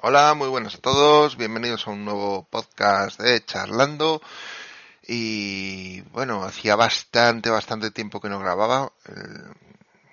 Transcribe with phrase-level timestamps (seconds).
[0.00, 4.22] Hola, muy buenas a todos, bienvenidos a un nuevo podcast de Charlando.
[5.02, 8.92] Y bueno, hacía bastante, bastante tiempo que no grababa.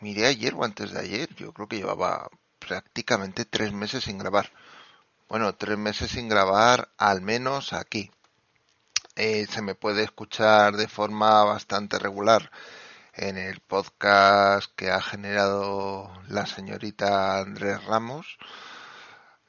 [0.02, 4.52] miré ayer o antes de ayer, yo creo que llevaba prácticamente tres meses sin grabar.
[5.30, 8.10] Bueno, tres meses sin grabar, al menos aquí.
[9.16, 12.50] Eh, se me puede escuchar de forma bastante regular
[13.14, 18.40] en el podcast que ha generado la señorita Andrés Ramos,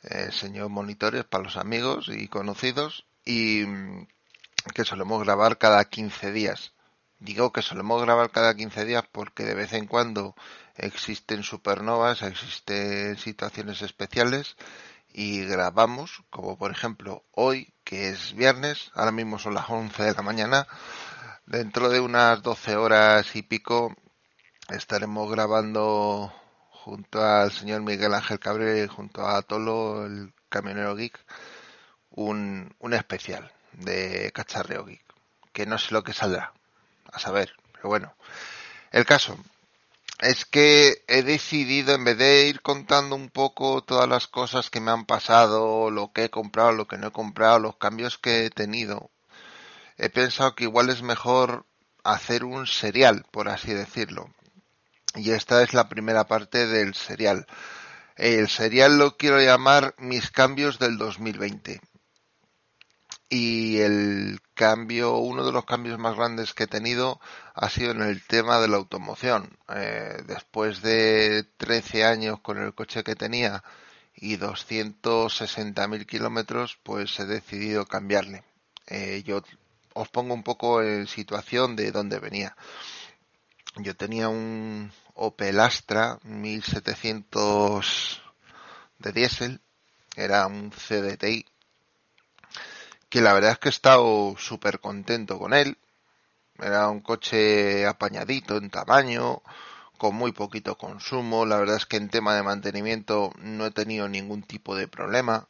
[0.06, 4.06] eh, señor Monitores para los amigos y conocidos, y mm,
[4.74, 6.72] que solemos grabar cada 15 días.
[7.18, 10.34] Digo que solemos grabar cada 15 días porque de vez en cuando
[10.76, 14.56] existen supernovas, existen situaciones especiales
[15.12, 20.14] y grabamos, como por ejemplo hoy, que es viernes, ahora mismo son las 11 de
[20.14, 20.66] la mañana,
[21.46, 23.94] Dentro de unas 12 horas y pico
[24.68, 26.32] estaremos grabando
[26.86, 31.18] junto al señor Miguel Ángel Cabrera y junto a Tolo, el camionero geek,
[32.10, 35.02] un, un especial de cacharreo geek,
[35.52, 36.52] que no sé lo que saldrá,
[37.12, 38.14] a saber, pero bueno.
[38.92, 39.36] El caso
[40.20, 44.80] es que he decidido, en vez de ir contando un poco todas las cosas que
[44.80, 48.46] me han pasado, lo que he comprado, lo que no he comprado, los cambios que
[48.46, 49.10] he tenido,
[49.98, 51.66] he pensado que igual es mejor
[52.04, 54.30] hacer un serial, por así decirlo.
[55.16, 57.46] Y esta es la primera parte del serial.
[58.16, 61.80] El serial lo quiero llamar Mis cambios del 2020.
[63.28, 67.20] Y el cambio, uno de los cambios más grandes que he tenido
[67.54, 69.58] ha sido en el tema de la automoción.
[69.74, 73.64] Eh, después de 13 años con el coche que tenía
[74.14, 78.44] y 260.000 kilómetros, pues he decidido cambiarle.
[78.86, 79.42] Eh, yo
[79.94, 82.56] os pongo un poco en situación de dónde venía.
[83.76, 88.22] Yo tenía un Opel Astra 1700
[88.98, 89.60] de diésel,
[90.14, 91.46] era un CDTI,
[93.08, 95.78] que la verdad es que he estado súper contento con él.
[96.58, 99.42] Era un coche apañadito en tamaño,
[99.96, 101.46] con muy poquito consumo.
[101.46, 105.48] La verdad es que en tema de mantenimiento no he tenido ningún tipo de problema.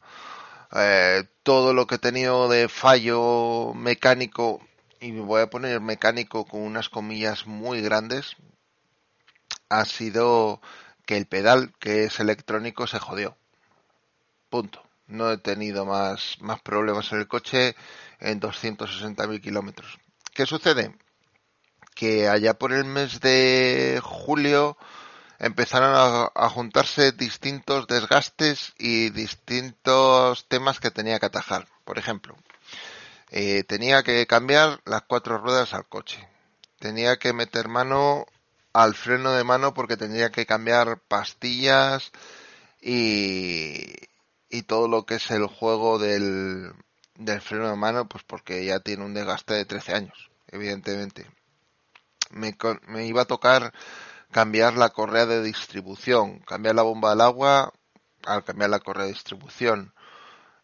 [0.71, 4.61] Eh, todo lo que he tenido de fallo mecánico,
[5.01, 8.37] y me voy a poner mecánico con unas comillas muy grandes,
[9.69, 10.61] ha sido
[11.05, 13.37] que el pedal, que es electrónico, se jodió.
[14.49, 14.83] Punto.
[15.07, 17.75] No he tenido más, más problemas en el coche
[18.19, 19.97] en 260.000 kilómetros.
[20.33, 20.93] ¿Qué sucede?
[21.95, 24.77] Que allá por el mes de julio
[25.39, 31.67] empezaron a, juntarse distintos desgastes y distintos temas que tenía que atajar.
[31.85, 32.35] Por ejemplo,
[33.29, 36.27] eh, tenía que cambiar las cuatro ruedas al coche.
[36.79, 38.25] Tenía que meter mano
[38.77, 42.11] al freno de mano porque tenía que cambiar pastillas
[42.79, 43.87] y,
[44.49, 46.73] y todo lo que es el juego del,
[47.15, 51.25] del freno de mano, pues porque ya tiene un desgaste de 13 años, evidentemente.
[52.29, 52.55] Me,
[52.87, 53.73] me iba a tocar
[54.29, 57.73] cambiar la correa de distribución, cambiar la bomba del agua
[58.25, 59.91] al cambiar la correa de distribución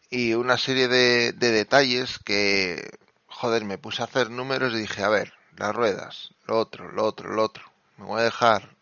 [0.08, 2.96] y una serie de, detalles que,
[3.26, 7.04] joder, me puse a hacer números y dije, a ver, las ruedas, lo otro, lo
[7.04, 8.76] otro, lo otro, me voy a dejar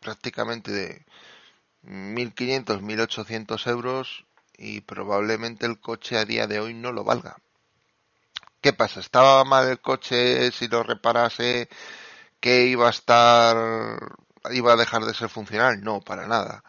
[0.00, 1.06] prácticamente de
[1.84, 4.24] 1.500, 1.800 euros
[4.56, 7.36] y probablemente el coche a día de hoy no lo valga.
[8.60, 9.00] ¿Qué pasa?
[9.00, 11.68] ¿Estaba mal el coche si lo reparase
[12.40, 13.56] que iba a estar,
[14.50, 16.64] iba a dejar de ser funcional, no, para nada.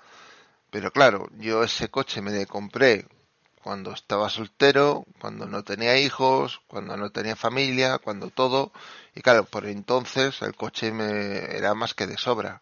[0.70, 3.08] Pero claro, yo ese coche me lo compré
[3.64, 8.72] cuando estaba soltero, cuando no tenía hijos, cuando no tenía familia, cuando todo,
[9.16, 12.62] y claro, por entonces el coche me era más que de sobra.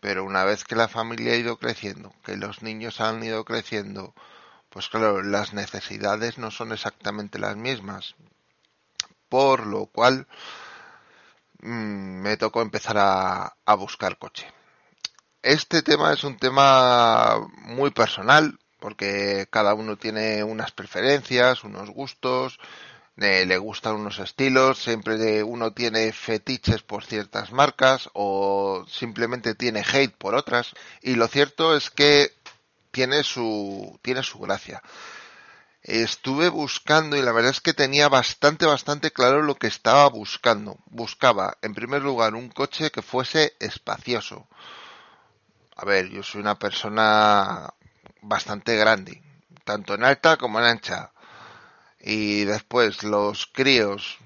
[0.00, 4.14] Pero una vez que la familia ha ido creciendo, que los niños han ido creciendo,
[4.70, 8.16] pues claro, las necesidades no son exactamente las mismas.
[9.28, 10.26] Por lo cual,
[11.62, 14.46] Mm, me tocó empezar a, buscar coche.
[15.42, 22.58] Este tema es un tema muy personal porque cada uno tiene unas preferencias, unos gustos,
[23.14, 30.16] le gustan unos estilos, siempre uno tiene fetiches por ciertas marcas o simplemente tiene hate
[30.16, 32.32] por otras y lo cierto es que
[32.90, 34.82] tiene su tiene su gracia
[35.82, 40.78] estuve buscando y la verdad es que tenía bastante, bastante claro lo que estaba buscando.
[40.86, 44.46] Buscaba, en primer lugar, un coche que fuese espacioso.
[45.76, 47.74] A ver, yo soy una persona
[48.22, 49.22] bastante grande,
[49.64, 51.12] tanto en alta como en ancha.
[52.00, 54.18] Y después los críos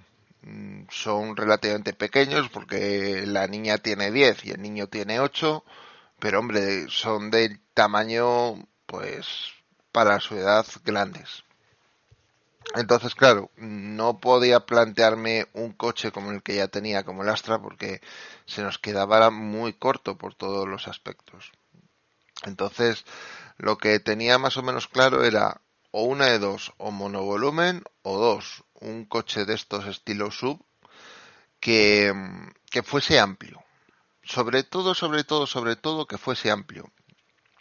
[0.42, 5.64] mm, son relativamente pequeños porque la niña tiene 10 y el niño tiene 8,
[6.18, 9.26] pero hombre, son del tamaño pues
[9.92, 11.44] para su edad grandes.
[12.74, 17.60] Entonces, claro, no podía plantearme un coche como el que ya tenía, como el Astra,
[17.60, 18.00] porque
[18.44, 21.52] se nos quedaba muy corto por todos los aspectos.
[22.44, 23.04] Entonces,
[23.56, 28.18] lo que tenía más o menos claro era o una de dos, o monovolumen, o
[28.18, 30.62] dos, un coche de estos estilo sub
[31.58, 32.12] que,
[32.70, 33.62] que fuese amplio.
[34.22, 36.92] Sobre todo, sobre todo, sobre todo que fuese amplio.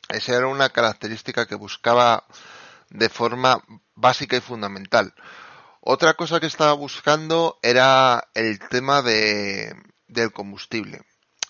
[0.10, 2.26] Esa era una característica que buscaba
[2.90, 3.64] de forma
[3.96, 5.14] básica y fundamental.
[5.80, 9.76] Otra cosa que estaba buscando era el tema de,
[10.08, 11.02] del combustible.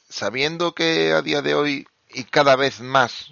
[0.09, 3.31] Sabiendo que a día de hoy y cada vez más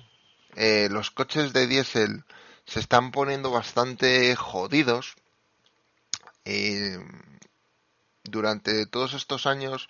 [0.55, 2.23] eh, los coches de diésel
[2.65, 5.15] se están poniendo bastante jodidos.
[6.45, 6.97] Eh,
[8.23, 9.89] durante todos estos años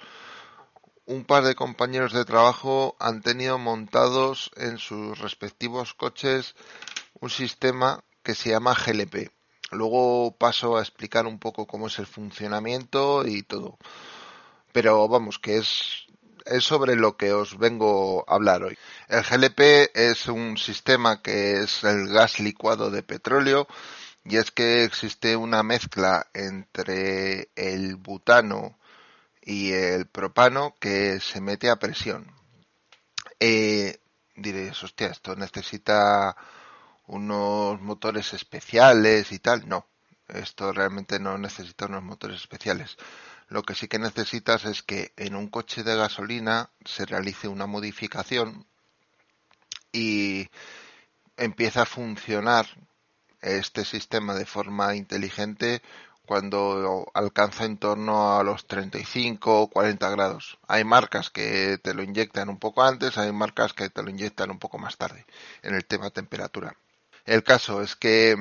[1.06, 6.56] un par de compañeros de trabajo han tenido montados en sus respectivos coches
[7.20, 9.30] un sistema que se llama GLP.
[9.72, 13.78] Luego paso a explicar un poco cómo es el funcionamiento y todo.
[14.72, 16.06] Pero vamos, que es,
[16.46, 18.78] es sobre lo que os vengo a hablar hoy.
[19.08, 23.68] El GLP es un sistema que es el gas licuado de petróleo
[24.24, 28.78] y es que existe una mezcla entre el butano
[29.42, 32.32] y el propano que se mete a presión.
[33.40, 34.00] Eh,
[34.36, 36.38] diréis, hostia, esto necesita
[37.08, 39.68] unos motores especiales y tal.
[39.68, 39.86] No,
[40.30, 42.98] esto realmente no necesita unos motores especiales.
[43.50, 47.68] Lo que sí que necesitas es que en un coche de gasolina se realice una
[47.68, 48.66] modificación
[49.94, 50.50] y
[51.38, 52.66] empieza a funcionar
[53.42, 55.82] este sistema de forma inteligente
[56.26, 60.58] cuando alcanza en torno a los 35 o 40 grados.
[60.68, 64.50] Hay marcas que te lo inyectan un poco antes, hay marcas que te lo inyectan
[64.50, 65.26] un poco más tarde
[65.62, 66.76] en el tema temperatura.
[67.26, 68.36] El caso es que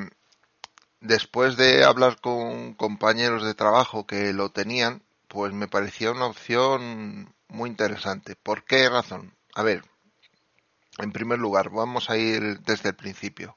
[1.00, 7.34] después de hablar con compañeros de trabajo que lo tenían, pues me parecía una opción
[7.48, 8.36] muy interesante.
[8.36, 9.34] ¿Por qué razón?
[9.54, 9.82] A ver,
[10.98, 13.56] en primer lugar, vamos a ir desde el principio.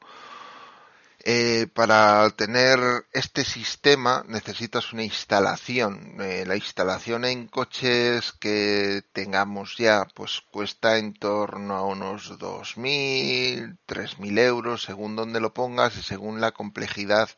[1.27, 2.79] Eh, para tener
[3.11, 6.17] este sistema necesitas una instalación.
[6.19, 13.75] Eh, la instalación en coches que tengamos ya pues cuesta en torno a unos 2.000,
[13.87, 17.29] 3.000 euros según donde lo pongas y según la complejidad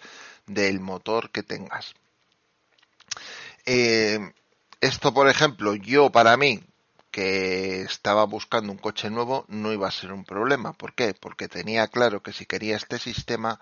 [0.47, 1.95] del motor que tengas.
[3.65, 4.19] Eh,
[4.81, 6.61] esto, por ejemplo, yo para mí,
[7.17, 10.73] que estaba buscando un coche nuevo no iba a ser un problema.
[10.73, 11.15] ¿Por qué?
[11.19, 13.59] Porque tenía claro que si quería este sistema,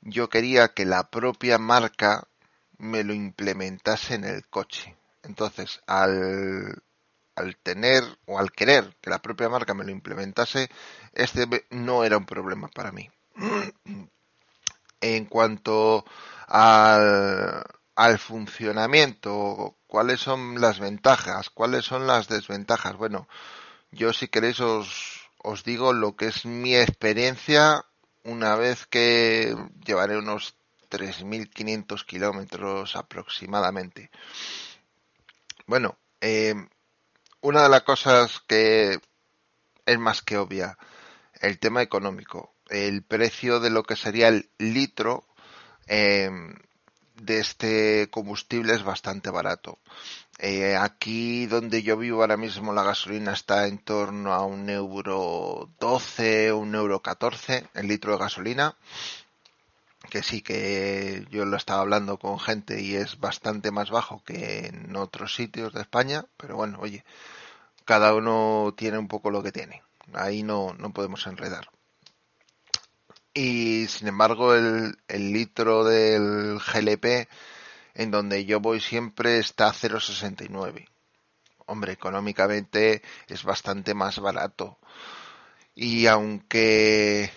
[0.00, 2.26] yo quería que la propia marca
[2.78, 4.96] me lo implementase en el coche.
[5.22, 6.82] Entonces, al,
[7.36, 10.68] al tener o al querer que la propia marca me lo implementase,
[11.12, 13.08] este no era un problema para mí.
[15.00, 16.04] En cuanto
[16.46, 22.96] al, al funcionamiento, cuáles son las ventajas, cuáles son las desventajas.
[22.96, 23.28] Bueno,
[23.90, 27.84] yo si queréis os, os digo lo que es mi experiencia
[28.24, 29.54] una vez que
[29.84, 30.54] llevaré unos
[30.90, 34.10] 3.500 kilómetros aproximadamente.
[35.66, 36.54] Bueno, eh,
[37.40, 39.00] una de las cosas que
[39.86, 40.78] es más que obvia,
[41.40, 42.54] el tema económico.
[42.68, 45.26] El precio de lo que sería el litro
[45.88, 46.30] eh,
[47.16, 49.78] de este combustible es bastante barato.
[50.38, 55.70] Eh, aquí donde yo vivo ahora mismo la gasolina está en torno a un euro
[55.78, 58.76] 12, un euro 14 el litro de gasolina.
[60.10, 64.66] Que sí que yo lo estaba hablando con gente y es bastante más bajo que
[64.66, 66.26] en otros sitios de España.
[66.36, 67.04] Pero bueno, oye,
[67.84, 69.82] cada uno tiene un poco lo que tiene.
[70.12, 71.68] Ahí no, no podemos enredar
[73.34, 77.28] y sin embargo el, el litro del GLP
[77.94, 80.88] en donde yo voy siempre está a 0,69.
[81.66, 84.78] Hombre, económicamente es bastante más barato.
[85.74, 87.30] Y aunque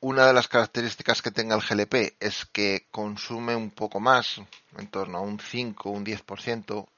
[0.00, 4.40] una de las características que tenga el GLP es que consume un poco más,
[4.76, 6.88] en torno a un 5 un 10%,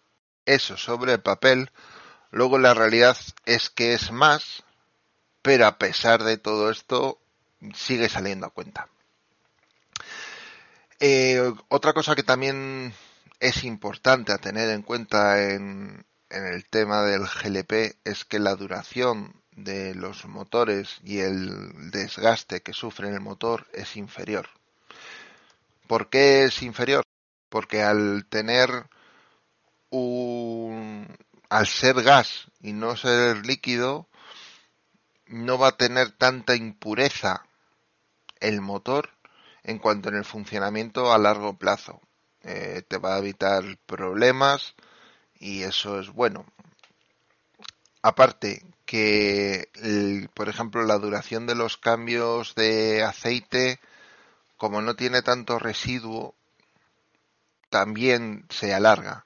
[0.47, 1.71] eso sobre el papel,
[2.31, 4.65] luego la realidad es que es más,
[5.43, 7.19] pero a pesar de todo esto
[7.75, 8.88] sigue saliendo a cuenta.
[11.00, 12.94] Eh, otra cosa que también
[13.40, 18.54] es importante a tener en cuenta en, en el tema del GLP es que la
[18.54, 24.49] duración de los motores y el desgaste que sufre el motor es inferior.
[25.87, 27.04] ¿Por qué es inferior?
[27.49, 28.87] Porque al tener
[29.90, 31.06] un
[31.49, 34.09] al ser gas y no ser líquido
[35.26, 37.47] no va a tener tanta impureza
[38.45, 39.11] el motor
[39.63, 42.01] en cuanto en el funcionamiento a largo plazo.
[42.43, 44.75] Eh, te va a evitar problemas
[45.39, 46.45] y eso es bueno.
[48.03, 49.71] Aparte que,
[50.35, 53.81] por ejemplo, la duración de los cambios de aceite,
[54.59, 56.35] como no tiene tanto residuo,
[57.71, 59.25] también se alarga.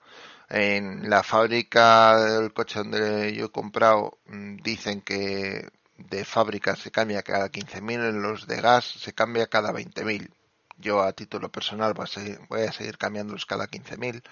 [0.48, 6.90] En la fábrica del coche donde yo he comprado mm, dicen que de fábrica se
[6.90, 10.30] cambia cada 15.000, en los de gas se cambia cada 20.000.
[10.78, 14.22] Yo a título personal voy a seguir, cambiándolos cada 15.000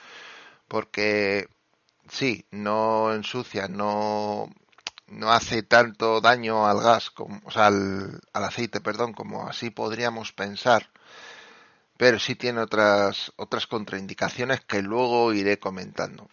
[0.68, 1.48] porque
[2.08, 4.48] sí, no ensucia, no,
[5.08, 10.90] no hace tanto daño al gas, como, al, al aceite, perdón, como así podríamos pensar
[11.96, 16.28] pero sí tiene otras, otras contraindicaciones que luego iré comentando.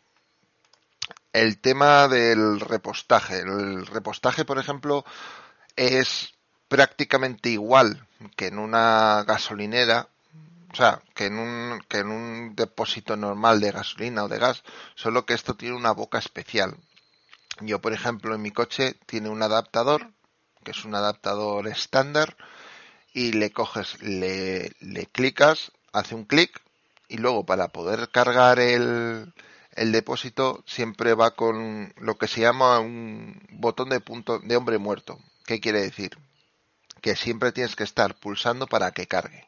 [1.33, 3.39] El tema del repostaje.
[3.39, 5.03] El repostaje, por ejemplo,
[5.75, 6.35] es
[6.67, 10.09] prácticamente igual que en una gasolinera,
[10.71, 14.63] o sea, que en un, que en un depósito normal de gasolina o de gas,
[14.93, 16.77] solo que esto tiene una boca especial.
[17.61, 20.11] Yo, por ejemplo, en mi coche tiene un adaptador,
[20.63, 22.37] que es un adaptador estándar,
[23.11, 26.61] y le coges, le, le clicas, hace un clic
[27.07, 29.33] y luego para poder cargar el,
[29.75, 34.77] el depósito siempre va con lo que se llama un botón de punto de hombre
[34.77, 35.19] muerto.
[35.45, 36.17] ¿Qué quiere decir?
[37.01, 39.47] Que siempre tienes que estar pulsando para que cargue.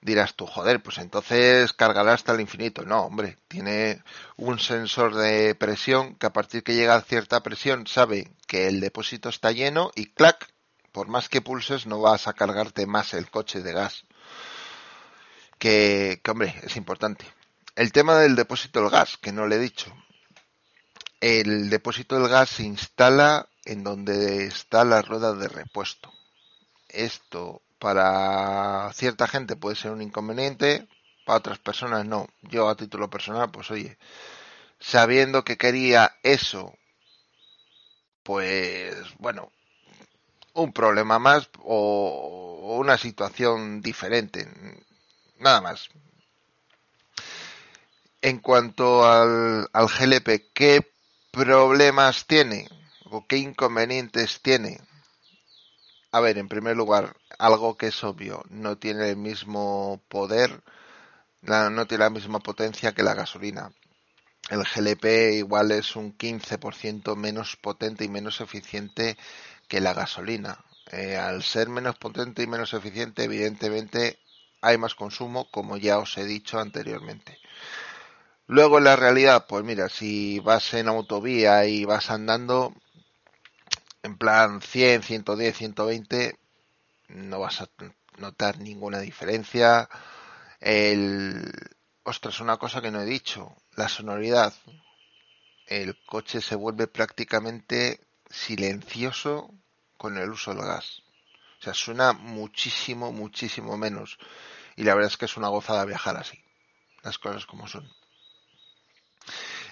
[0.00, 2.82] Dirás tú, joder, pues entonces cargará hasta el infinito.
[2.84, 4.02] No, hombre, tiene
[4.36, 8.80] un sensor de presión que a partir que llega a cierta presión sabe que el
[8.80, 10.52] depósito está lleno y clac,
[10.90, 14.04] por más que pulses no vas a cargarte más el coche de gas.
[15.58, 17.24] Que, hombre, es importante.
[17.74, 19.94] El tema del depósito del gas, que no le he dicho.
[21.20, 26.12] El depósito del gas se instala en donde está la rueda de repuesto.
[26.88, 30.86] Esto para cierta gente puede ser un inconveniente,
[31.24, 32.28] para otras personas no.
[32.42, 33.98] Yo a título personal, pues oye,
[34.78, 36.74] sabiendo que quería eso,
[38.22, 39.50] pues bueno,
[40.52, 44.46] un problema más o, una situación diferente.
[45.38, 45.88] Nada más.
[48.22, 50.88] En cuanto al, al GLP, ¿qué
[51.32, 52.68] problemas tiene
[53.04, 54.78] o qué inconvenientes tiene?
[56.12, 60.62] A ver, en primer lugar, algo que es obvio, no tiene el mismo poder,
[61.40, 63.72] no tiene la misma potencia que la gasolina.
[64.50, 69.16] El GLP igual es un 15% menos potente y menos eficiente
[69.66, 70.64] que la gasolina.
[70.92, 74.18] Eh, al ser menos potente y menos eficiente, evidentemente
[74.60, 77.40] hay más consumo, como ya os he dicho anteriormente.
[78.46, 82.74] Luego en la realidad, pues mira, si vas en autovía y vas andando
[84.02, 86.38] en plan 100, 110, 120,
[87.08, 87.68] no vas a
[88.18, 89.88] notar ninguna diferencia.
[90.60, 91.50] El...
[92.04, 94.52] Ostras, una cosa que no he dicho, la sonoridad.
[95.66, 99.54] El coche se vuelve prácticamente silencioso
[99.96, 101.02] con el uso del gas.
[101.60, 104.18] O sea, suena muchísimo, muchísimo menos.
[104.74, 106.42] Y la verdad es que es una gozada viajar así.
[107.04, 107.88] Las cosas como son.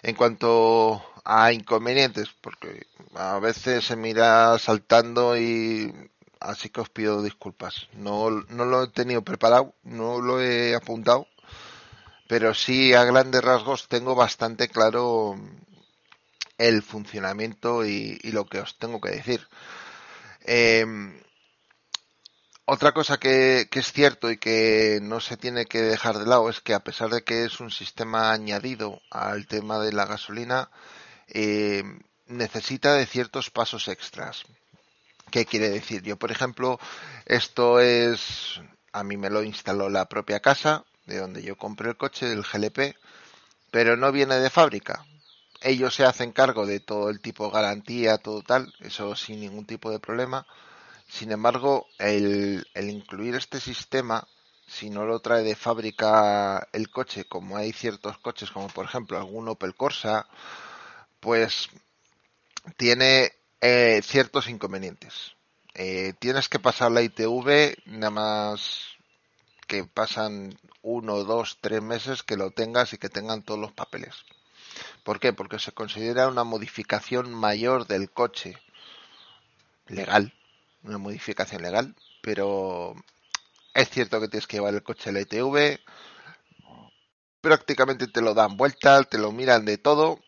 [0.03, 5.93] En cuanto a inconvenientes, porque a veces se mira saltando y
[6.41, 7.89] así que os pido disculpas.
[7.93, 11.27] No, no lo he tenido preparado, no lo he apuntado,
[12.29, 15.37] pero sí a grandes rasgos tengo bastante claro
[16.59, 19.47] el funcionamiento y, lo que os tengo que decir.
[20.45, 21.21] Em,
[22.73, 26.61] otra cosa que, es cierto y que no se tiene que dejar de lado es
[26.61, 30.71] que a pesar de que es un sistema añadido al tema de la gasolina,
[31.27, 31.99] em,
[32.29, 34.45] necesita de ciertos pasos extras.
[35.33, 36.03] ¿Qué quiere decir?
[36.03, 36.79] Yo, por ejemplo,
[37.27, 38.61] esto es,
[38.93, 42.45] a mí me lo instaló la propia casa, de donde yo compré el coche, del
[42.45, 42.97] GLP,
[43.73, 45.05] pero no viene de fábrica
[45.63, 49.67] ellos se hacen cargo de todo el tipo de garantía, todo tal, eso sin ningún
[49.67, 50.47] tipo de problema.
[51.11, 54.29] Sin embargo, el, incluir este sistema,
[54.69, 59.19] si no lo trae de fábrica el coche, como hay ciertos coches, como por ejemplo
[59.19, 60.29] algún Opel Corsa,
[61.19, 61.69] pues
[62.77, 65.35] tiene eh, ciertos inconvenientes.
[65.75, 68.91] Eh, tienes que pasar la ITV, nada más
[69.67, 74.15] que pasan uno, dos, tres meses que lo tengas y que tengan todos los papeles.
[75.03, 75.33] ¿Por qué?
[75.33, 78.57] Porque se considera una modificación mayor del coche.
[79.89, 80.33] Legal,
[80.83, 82.95] una modificación legal, pero
[83.75, 85.79] es cierto que tienes que llevar el coche a la ITV.
[87.41, 90.21] Prácticamente te lo dan vuelta, te lo miran de todo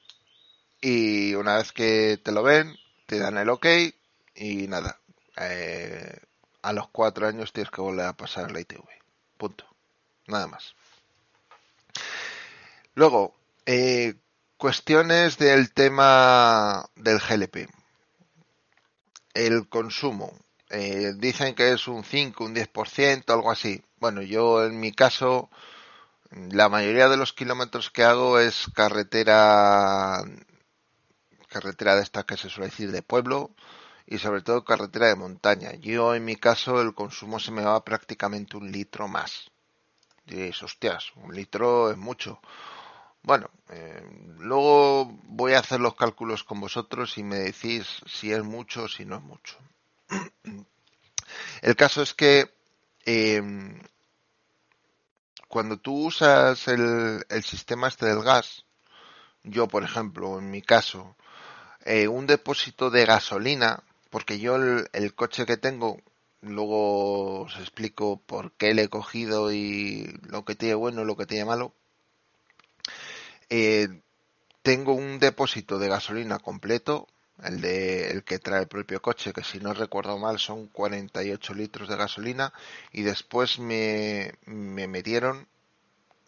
[0.80, 3.66] y una vez que te lo ven, te dan el ok
[4.35, 4.99] y nada.
[5.37, 6.21] Eh,
[6.62, 8.85] a los cuatro años tienes que volver a pasar la ITV.
[9.37, 9.64] Punto.
[10.26, 10.75] Nada más.
[12.94, 13.35] Luego,
[13.66, 14.14] eh,
[14.56, 17.68] cuestiones del tema del GLP.
[19.35, 20.32] El consumo.
[20.74, 23.82] Eh, dicen que es un 5, un 10%, algo así.
[23.98, 25.50] Bueno, yo en mi caso,
[26.30, 30.22] la mayoría de los kilómetros que hago es carretera,
[31.48, 33.50] carretera de esta que se suele decir de pueblo
[34.06, 35.74] y sobre todo carretera de montaña.
[35.74, 39.50] Yo en mi caso el consumo se me va prácticamente un litro más.
[40.24, 42.40] Diréis, hostias, un litro es mucho.
[43.22, 44.02] Bueno, eh,
[44.38, 48.88] luego voy a hacer los cálculos con vosotros y me decís si es mucho o
[48.88, 49.58] si no es mucho.
[51.62, 52.52] El caso es que
[53.04, 53.81] em,
[55.47, 58.64] cuando tú usas el, sistema este del gas,
[59.45, 61.16] yo por ejemplo, en mi caso,
[61.85, 66.00] eh, un depósito de gasolina, porque yo el, coche que tengo,
[66.40, 71.16] luego os explico por qué le he cogido y lo que tiene bueno y lo
[71.16, 71.75] que tiene malo,
[73.50, 73.88] eh,
[74.62, 77.07] tengo un depósito de gasolina completo
[77.42, 81.54] el de el que trae el propio coche, que si no recuerdo mal son 48
[81.54, 82.52] litros de gasolina
[82.92, 85.49] y después me, me metieron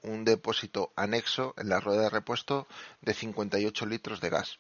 [0.03, 2.67] un depósito anexo en la rueda de repuesto
[3.01, 4.59] de 58 litros de gas.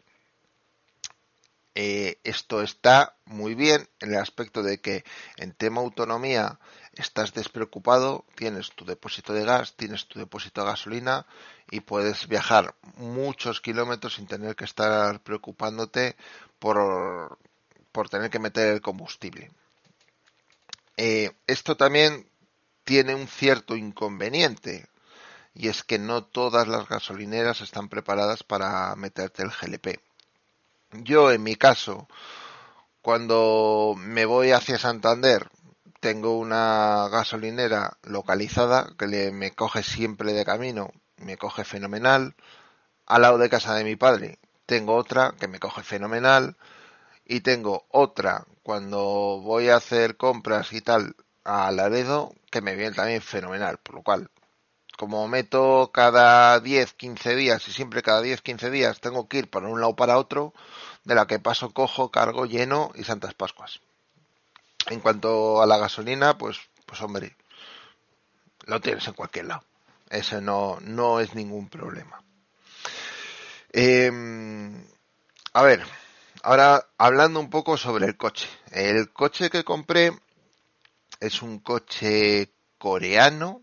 [1.76, 5.04] Eh, esto está muy bien en el aspecto de que
[5.38, 6.60] en tema autonomía
[6.96, 11.26] estás despreocupado, tienes tu depósito de gas, tienes tu depósito de gasolina
[11.70, 16.16] y puedes viajar muchos kilómetros sin tener que estar preocupándote
[16.58, 17.38] por,
[17.92, 19.50] por tener que meter el combustible.
[20.96, 22.28] Eh, esto también
[22.84, 24.88] tiene un cierto inconveniente
[25.54, 30.00] y es que no todas las gasolineras están preparadas para meterte el GLP.
[31.02, 32.08] Yo, en mi caso,
[33.02, 35.48] cuando me voy hacia Santander,
[36.04, 42.34] tengo una gasolinera localizada que me coge siempre de camino, me coge fenomenal.
[43.06, 46.58] Al lado de casa de mi padre tengo otra que me coge fenomenal.
[47.24, 52.94] Y tengo otra cuando voy a hacer compras y tal a Laredo que me viene
[52.94, 53.78] también fenomenal.
[53.78, 54.30] Por lo cual,
[54.98, 59.48] como meto cada 10, 15 días y siempre cada 10, 15 días tengo que ir
[59.48, 60.52] para un lado para otro,
[61.04, 63.80] de la que paso cojo, cargo, lleno y Santas Pascuas.
[64.88, 67.36] En cuanto a la gasolina, pues, pues hombre,
[68.66, 69.64] lo tienes en cualquier lado.
[70.10, 72.22] Ese no, no es ningún problema.
[73.72, 74.86] Em,
[75.52, 75.84] a ver,
[76.42, 78.48] ahora hablando un poco sobre el coche.
[78.70, 80.12] El coche que compré
[81.20, 83.62] es un coche coreano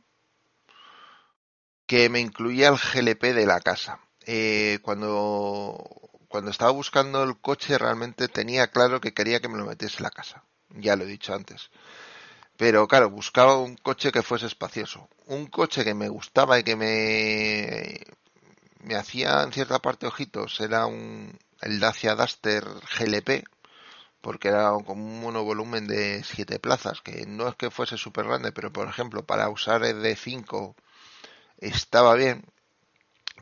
[1.85, 3.99] que me incluía el GLP de la casa.
[4.25, 5.77] Eh, cuando,
[6.27, 10.03] cuando estaba buscando el coche realmente tenía claro que quería que me lo metiese en
[10.03, 10.43] la casa.
[10.75, 11.69] Ya lo he dicho antes.
[12.57, 15.09] Pero claro, buscaba un coche que fuese espacioso.
[15.27, 17.99] Un coche que me gustaba y que me,
[18.83, 22.63] me hacía en cierta parte ojitos era un, el Dacia Duster
[22.99, 23.43] GLP,
[24.21, 28.51] porque era como un monovolumen de siete plazas, que no es que fuese súper grande,
[28.51, 30.75] pero por ejemplo para usar el D5
[31.57, 32.45] estaba bien,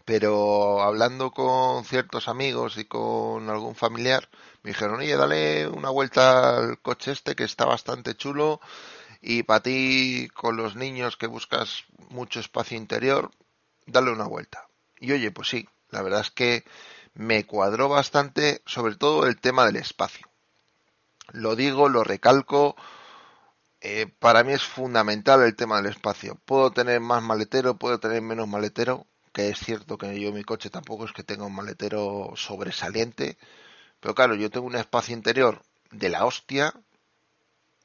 [0.06, 4.30] pero hablando con ciertos amigos y con algún familiar,
[4.70, 8.62] me dijeron, oye, dale una vuelta al coche este que está bastante chulo
[9.20, 13.32] y para ti con los niños que buscas mucho espacio interior,
[13.88, 14.68] dale una vuelta.
[15.00, 16.66] Y oye, pues sí, la verdad es que
[17.16, 20.30] me cuadró bastante, sobre todo el tema del espacio.
[21.32, 22.76] Lo digo, lo recalco,
[23.82, 26.38] eh, para mí es fundamental el tema del espacio.
[26.46, 30.70] Puedo tener más maletero, puedo tener menos maletero, que es cierto que yo mi coche
[30.70, 33.40] tampoco es que tenga un maletero sobresaliente,
[34.00, 36.74] pero claro, yo tengo un espacio interior de la hostia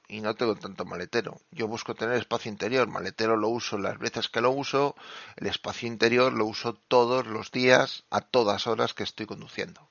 [0.09, 1.41] y no tengo tanto maletero.
[1.51, 4.95] Yo busco tener espacio interior, maletero lo uso las veces que lo uso,
[5.37, 9.89] el espacio interior lo uso todos los días, a todas horas que estoy conduciendo.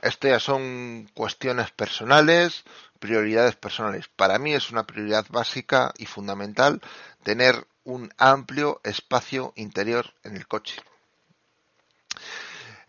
[0.00, 2.64] Esto ya son cuestiones personales,
[2.98, 4.08] prioridades personales.
[4.08, 6.80] Para mí es una prioridad básica y fundamental
[7.22, 10.80] tener un amplio espacio interior en el coche.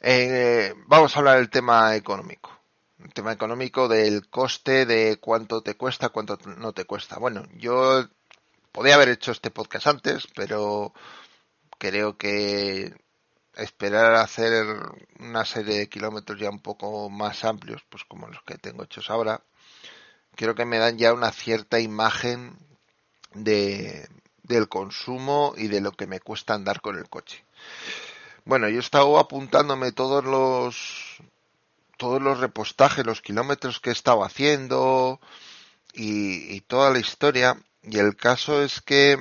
[0.05, 2.51] Eh, vamos a hablar del tema económico.
[2.99, 7.19] El tema económico del coste, de cuánto te cuesta, cuánto no te cuesta.
[7.19, 8.05] Bueno, yo
[8.73, 10.93] podía haber hecho este podcast antes, pero
[11.77, 12.93] creo que
[13.55, 14.65] esperar a hacer
[15.19, 19.09] una serie de kilómetros ya un poco más amplios, pues como los que tengo hechos
[19.09, 19.41] ahora,
[20.35, 22.57] creo que me dan ya una cierta imagen
[23.33, 24.09] de,
[24.43, 27.45] del consumo y de lo que me cuesta andar con el coche.
[28.45, 31.21] Bueno, yo he estado apuntándome todos los
[31.97, 35.19] todos los repostajes, los kilómetros que he estado haciendo
[35.93, 37.57] y, toda la historia.
[37.83, 39.17] Y el caso es que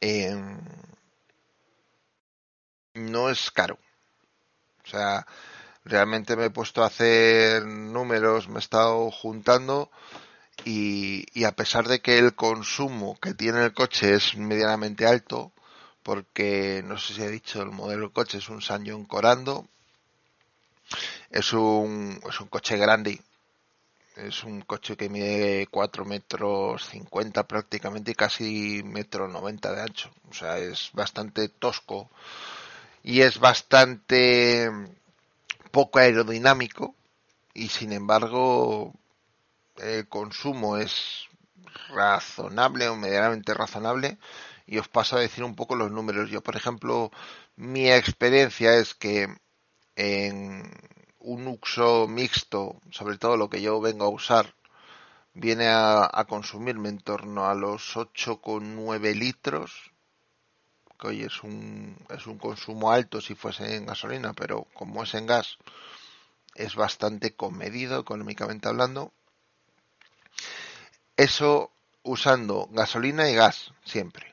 [0.00, 0.60] em,
[2.94, 3.78] no es caro.
[4.84, 5.26] O sea,
[5.84, 9.90] realmente me he puesto a hacer números, me he estado juntando
[10.64, 15.52] y, a pesar de que el consumo que tiene el coche es medianamente alto,
[16.02, 19.66] porque no sé si he dicho el modelo del coche es un San Corando,
[21.30, 23.20] es un, es un coche grande,
[24.16, 30.10] es un coche que mide 4 metros 50 prácticamente y casi metro 90 de ancho,
[30.30, 32.10] o sea es bastante tosco
[33.02, 34.70] y es bastante
[35.70, 36.94] poco aerodinámico
[37.54, 38.92] y sin embargo
[39.78, 41.26] el consumo es
[41.88, 44.18] razonable o medianamente razonable
[44.66, 46.30] y os paso a decir un poco los números.
[46.30, 47.10] Yo, por ejemplo,
[47.56, 49.28] mi experiencia es que
[49.96, 50.70] en
[51.18, 54.54] un uso mixto, sobre todo lo que yo vengo a usar,
[55.34, 59.92] viene a, consumirme en torno a los 8,9 litros
[60.98, 65.14] que hoy es un, es un consumo alto si fuese en gasolina, pero como es
[65.14, 65.58] en gas,
[66.54, 69.12] es bastante comedido económicamente hablando.
[71.16, 71.72] Eso
[72.04, 74.31] usando gasolina y gas siempre.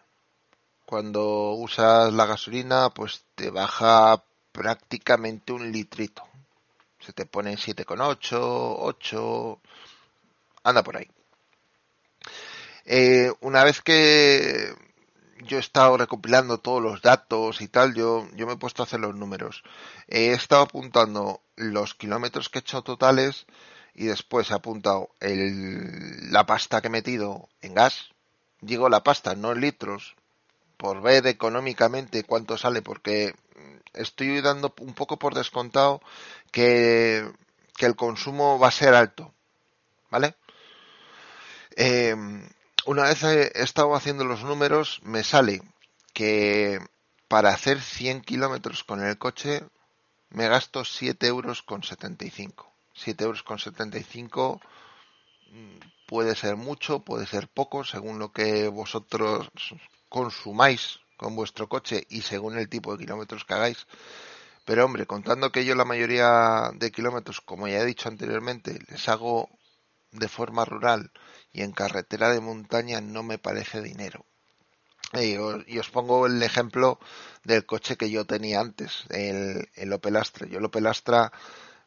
[0.89, 6.23] Cuando usas la gasolina, pues te baja prácticamente un litrito.
[6.99, 8.39] Se te pone 7,8,
[8.79, 9.61] 8,
[10.63, 11.07] anda por ahí.
[12.85, 14.73] Eh, una vez que
[15.43, 18.87] yo he estado recopilando todos los datos y tal, yo, yo me he puesto a
[18.87, 19.61] hacer los números.
[20.07, 23.45] He estado apuntando los kilómetros que he hecho totales
[23.93, 28.09] y después he apuntado el, la pasta que he metido en gas.
[28.59, 30.15] Digo la pasta, no en litros,
[30.79, 33.35] por ver económicamente cuánto sale, porque
[33.93, 36.01] estoy dando un poco por descontado
[36.53, 37.29] que,
[37.75, 39.33] que el consumo va a ser alto.
[40.09, 40.35] ¿Vale?
[41.75, 42.15] Eh,
[42.85, 45.61] una vez he estado haciendo los números, me sale
[46.13, 46.79] que
[47.27, 49.65] para hacer 100 kilómetros con el coche
[50.29, 52.71] me gasto 7 euros con 75.
[52.93, 54.61] 7 euros con 75
[55.51, 59.49] mm, puede ser mucho, puede ser poco, según lo que vosotros
[60.09, 63.87] consumáis con vuestro coche y según el tipo de kilómetros que hagáis.
[64.65, 69.07] Pero hombre, contando que yo la mayoría de kilómetros, como ya he dicho anteriormente, les
[69.09, 69.49] hago
[70.11, 71.11] de forma rural
[71.51, 74.25] y en carretera de montaña no me parece dinero.
[75.13, 76.99] Y os, pongo el ejemplo
[77.43, 80.47] del coche que yo tenía antes, el, el Opel Astra.
[80.47, 81.31] Yo el Opel Astra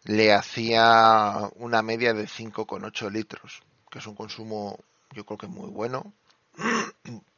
[0.04, 4.76] le hacía una media de 5,8 litros, que es un consumo
[5.12, 6.12] yo creo que muy bueno.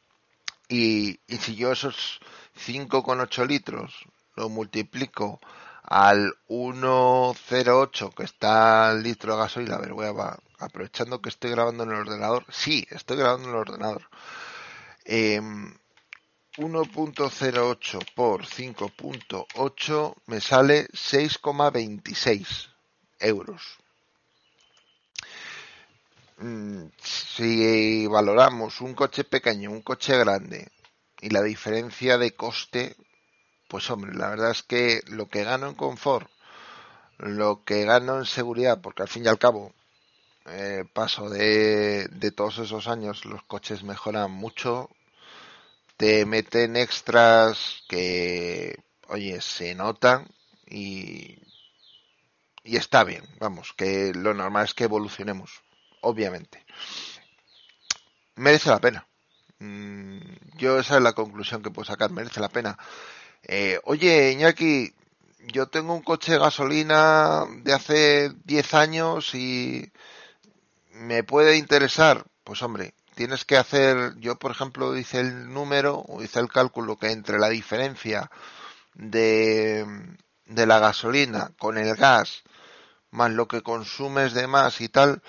[0.76, 2.18] Y, si yo esos
[2.66, 3.94] 5,8 litros
[4.34, 5.38] lo multiplico
[5.84, 11.52] al 1.08 que está el litro de gasolina, a ver, voy a, aprovechando que estoy
[11.52, 14.02] grabando en el ordenador, sí, estoy grabando en el ordenador.
[15.06, 22.70] 1.08 em, por 5.8 me sale 6,26
[23.20, 23.78] euros.
[26.38, 30.70] Mm, si valoramos un coche pequeño, un coche grande
[31.20, 32.96] y la diferencia de coste
[33.68, 36.30] pues hombre, la verdad es que lo que gano en confort,
[37.18, 39.74] lo que gano en seguridad, porque al fin y al cabo,
[40.46, 44.90] eh, paso de, todos esos años, los coches mejoran mucho,
[45.96, 50.28] te meten extras que, oye, se notan
[50.66, 51.38] y
[52.62, 55.62] está bien, vamos, que lo normal es que evolucionemos,
[56.04, 56.64] obviamente.
[58.36, 59.06] Merece la pena.
[59.58, 60.18] Mm,
[60.56, 62.78] yo esa es la conclusión que puedo sacar, merece la pena.
[63.42, 64.94] Eh, oye, Iñaki,
[65.52, 69.92] yo tengo un coche de gasolina de hace 10 años y
[70.92, 72.24] me puede interesar.
[72.44, 76.98] Pues hombre, tienes que hacer, yo por ejemplo hice el número o hice el cálculo
[76.98, 78.30] que entre la diferencia
[78.94, 79.86] de,
[80.46, 82.44] de la gasolina con el gas
[83.14, 85.22] más lo que consumes de más y tal,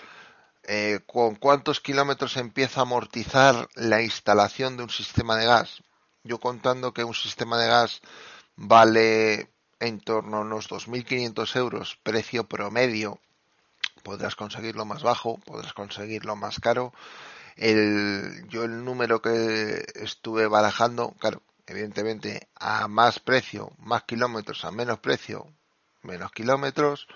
[0.67, 5.84] eh, con cuántos kilómetros empieza a amortizar la instalación de un sistema de gas
[6.25, 8.01] yo contando que un sistema de gas
[8.56, 13.19] vale en torno a unos 2.500 euros, precio promedio,
[14.01, 16.93] podrás conseguirlo más bajo, podrás conseguirlo más caro.
[17.58, 24.71] El, yo el número que estuve barajando, claro, evidentemente a más precio, más kilómetros, a
[24.71, 25.47] menos precio,
[26.01, 27.08] menos kilómetros,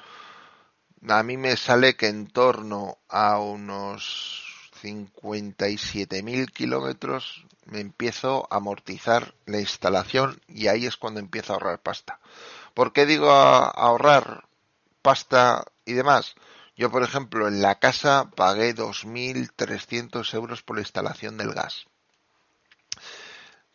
[1.08, 9.36] a mí me sale que en torno a unos 57.000 kilómetros me empiezo a amortizar
[9.46, 12.20] la instalación y ahí es cuando empiezo a ahorrar pasta.
[12.74, 14.46] ¿Por qué digo ahorrar
[15.02, 16.36] pasta y demás?
[16.76, 21.88] Yo, por ejemplo, en la casa pagué 2.300 euros por la instalación del gas,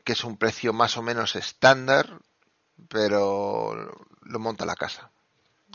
[0.05, 2.19] que es un precio más o menos estándar,
[2.89, 3.75] pero
[4.23, 5.11] lo monta la casa.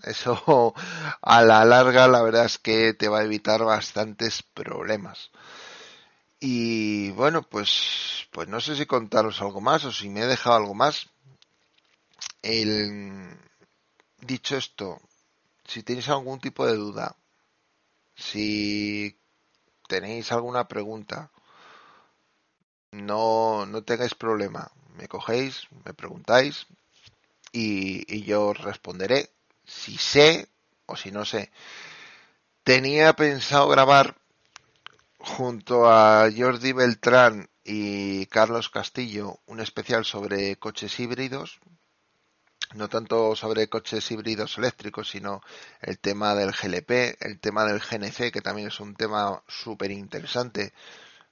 [0.04, 0.74] Eso
[1.22, 5.32] a la larga la verdad es que te va a evitar bastantes problemas.
[6.40, 10.56] Y bueno, pues, pues no sé si contaros algo más o si me he dejado
[10.56, 11.10] algo más.
[12.42, 13.38] El,
[14.22, 15.02] dicho esto,
[15.66, 17.16] si tenéis algún tipo de duda,
[18.16, 19.20] si
[19.88, 21.32] tenéis alguna pregunta,
[22.92, 24.72] no, no tengáis problema.
[24.98, 26.68] Me cogéis, me preguntáis
[27.52, 29.30] y, yo responderé
[29.70, 30.50] si sé
[30.86, 31.52] o si no sé.
[32.64, 34.16] Tenía pensado grabar
[35.20, 41.60] junto a Jordi Beltrán y Carlos Castillo un especial sobre coches híbridos,
[42.74, 45.42] no tanto sobre coches híbridos eléctricos, sino
[45.82, 50.74] el tema del GLP, el tema del GNC, que también es un tema súper interesante,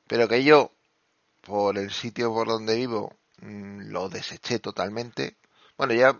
[0.08, 0.72] pero que yo,
[1.42, 5.38] por el sitio por donde vivo, mm, lo deseché totalmente.
[5.78, 6.20] Bueno, ya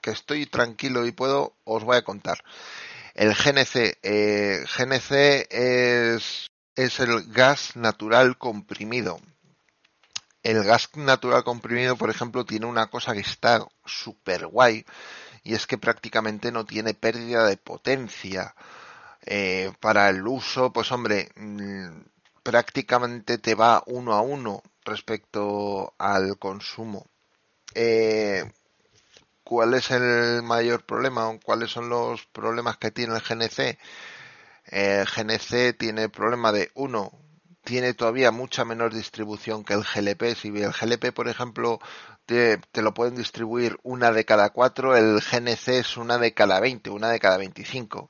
[0.00, 2.42] que estoy tranquilo y puedo, os voy a contar.
[3.14, 9.20] El GNC, eh, GNC es, es el gas natural comprimido.
[10.42, 14.84] El gas natural comprimido, por ejemplo, tiene una cosa que está súper guay
[15.42, 18.54] y es que prácticamente no tiene pérdida de potencia.
[19.26, 21.88] Eh, para el uso, pues hombre, mm,
[22.42, 27.06] prácticamente te va uno a uno respecto al consumo.
[27.74, 28.50] Eh,
[29.50, 33.80] ¿Cuál es el mayor problema o cuáles son los problemas que tiene el GNC?
[34.66, 37.10] El GNC tiene el problema de, uno,
[37.64, 40.36] tiene todavía mucha menor distribución que el GLP.
[40.36, 41.80] Si el GLP, por ejemplo,
[42.26, 46.90] te, lo pueden distribuir una de cada cuatro, el GNC es una de cada veinte,
[46.90, 48.08] una de cada veinticinco.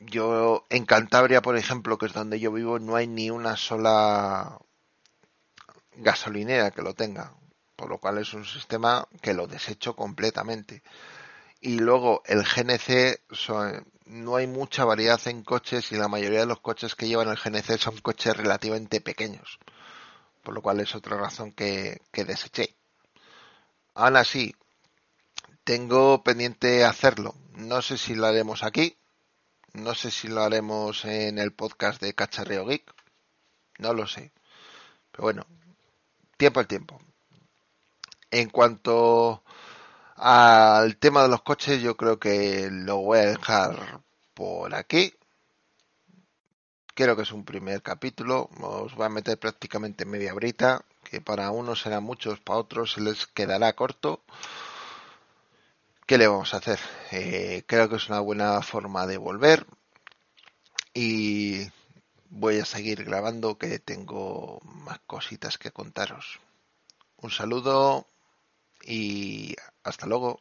[0.00, 4.60] Yo en Cantabria, por ejemplo, que es donde yo vivo, no hay ni una sola
[5.96, 7.34] gasolinera que lo tenga
[7.80, 10.82] por lo cual es un sistema que lo desecho completamente.
[11.62, 13.22] Y luego el GNC,
[14.04, 17.38] no hay mucha variedad en coches y la mayoría de los coches que llevan el
[17.38, 19.58] GNC son coches relativamente pequeños,
[20.42, 22.76] por lo cual es otra razón que, que deseché.
[23.94, 24.54] Aún así,
[25.64, 27.34] tengo pendiente hacerlo.
[27.54, 28.94] No sé si lo haremos aquí,
[29.72, 32.92] no sé si lo haremos en el podcast de Cacharreo Geek,
[33.78, 34.32] no lo sé.
[35.10, 35.46] Pero bueno,
[36.36, 37.00] tiempo al tiempo.
[38.30, 39.42] En cuanto
[40.16, 44.02] al tema de los coches, yo creo que lo voy a dejar
[44.34, 45.12] por aquí.
[46.94, 48.50] Creo que es un primer capítulo.
[48.60, 53.00] Os voy a meter prácticamente media brita, que para unos será muchos, para otros se
[53.00, 54.22] les quedará corto.
[56.06, 56.78] ¿Qué le vamos a hacer?
[57.10, 59.66] Eh, creo que es una buena forma de volver.
[60.94, 61.68] Y
[62.28, 66.40] voy a seguir grabando que tengo más cositas que contaros.
[67.16, 68.06] Un saludo
[68.84, 70.40] y hasta luego.